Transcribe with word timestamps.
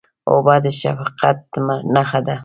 اوبه 0.29 0.55
د 0.63 0.65
شفقت 0.79 1.39
نښه 1.95 2.19
ده. 2.27 2.35